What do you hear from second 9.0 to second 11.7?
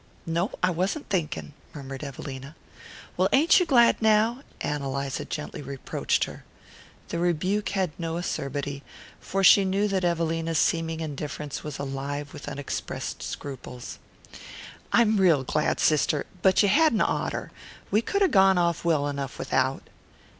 for she knew that Evelina's seeming indifference